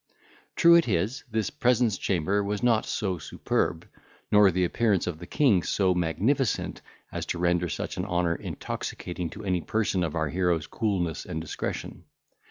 [0.55, 3.87] True it is, this presence chamber was not so superb,
[4.31, 6.81] nor the appearance of the king so magnificent,
[7.11, 11.39] as to render such an honour intoxicating to any person of our hero's coolness and
[11.39, 12.05] discretion.